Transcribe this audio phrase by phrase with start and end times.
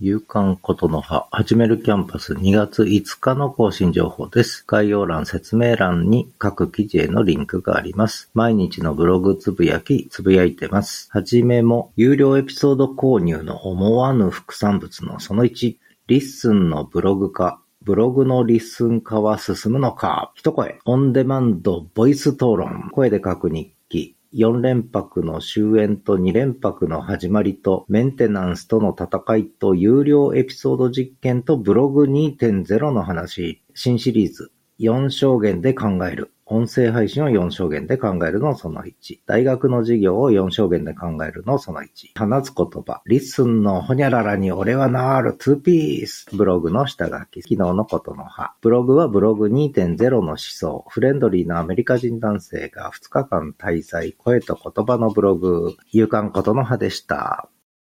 [0.00, 4.62] 夕刊ことの葉、始めるキャンパス2月5日の更新情報です。
[4.64, 8.30] 概要欄、説明欄に各記事へのリンクがあります。
[8.32, 11.08] 毎日のブログつぶやき、つぶやいてます。
[11.10, 20.30] はじめも、有料エピソード購入の思わぬ副産物のその1、 LISTENのブログ化、ブログの LISTEN化は進むのか？
[20.36, 20.78] 一声。
[20.84, 22.90] オンデマンドボイス討論。
[22.92, 24.14] 声で書く日記。
[24.34, 33.62] 4連泊の終焉と2連泊の始まりとメンテナンスとの戦いと有料エピソード実験とブログ2.0の話。
[33.74, 36.32] 新シリーズ4象限で考える。
[36.46, 39.18] 音声配信を4象限で考えるのその1。
[39.26, 41.86] 大学の授業を4象限で考えるのその1。
[42.16, 43.02] 放つ言葉。
[43.04, 46.26] リッスンのホニャララに俺はなーる2ピース。
[46.32, 47.42] ブログの下書き。
[47.42, 48.54] 昨日のことの葉。
[48.62, 50.84] ブログはブログ2.0の思想。
[50.88, 54.12] フレンドリーなアメリカ人男性が2日間滞在。
[54.12, 55.76] 声と言葉のブログ。
[55.92, 57.50] 夕刊ことの葉でした。